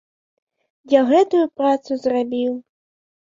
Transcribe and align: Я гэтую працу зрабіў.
Я 0.93 1.01
гэтую 1.11 1.43
працу 1.61 1.91
зрабіў. 2.05 2.53